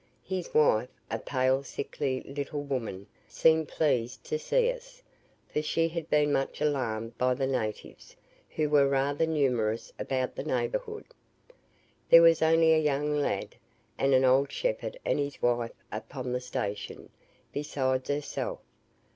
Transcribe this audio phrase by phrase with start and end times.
[0.25, 5.03] His wife, a pale sickly little woman, seemed pleased to see us,
[5.47, 8.15] for she had been much alarmed by the natives,
[8.49, 11.05] who were rather numerous about the neighbourhood.
[12.09, 13.55] There was only a young lad,
[13.95, 17.09] and an old shepherd and his wife upon the station,
[17.53, 18.57] besides herself.